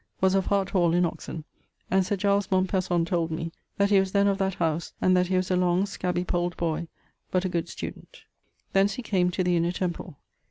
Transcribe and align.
_)was 0.19 0.33
of 0.33 0.47
Hart 0.47 0.71
hall 0.71 0.95
in 0.95 1.05
Oxon, 1.05 1.43
and 1.91 2.03
Sir 2.03 2.15
Giles 2.15 2.47
Mompesson 2.49 3.05
told 3.05 3.29
me 3.29 3.51
that 3.77 3.91
he 3.91 3.99
was 3.99 4.13
then 4.13 4.25
of 4.27 4.39
that 4.39 4.57
house[BK], 4.57 4.93
and 4.99 5.15
that 5.15 5.27
he 5.27 5.35
was 5.35 5.51
a 5.51 5.55
long 5.55 5.85
scabby 5.85 6.23
pold 6.25 6.57
boy, 6.57 6.87
but 7.29 7.45
a 7.45 7.49
good 7.49 7.69
student. 7.69 8.23
Thence 8.73 8.93
he 8.95 9.03
came 9.03 9.29
to 9.29 9.43
the 9.43 9.55
Inner 9.55 9.71
Temple. 9.71 10.17